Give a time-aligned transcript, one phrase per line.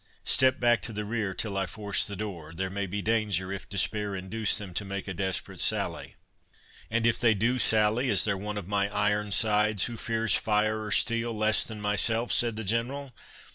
[0.25, 4.15] Step back to the rear till I force the door—there may be danger, if despair
[4.15, 6.15] induce them to make a desperate sally."
[6.89, 10.89] "And if they do sally, is there one of my Ironsides who fears fire or
[10.91, 13.13] steel less than myself?" said the General.